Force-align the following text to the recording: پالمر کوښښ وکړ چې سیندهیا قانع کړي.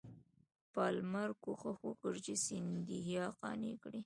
پالمر 0.73 1.29
کوښښ 1.43 1.77
وکړ 1.85 2.13
چې 2.25 2.33
سیندهیا 2.45 3.25
قانع 3.39 3.73
کړي. 3.83 3.99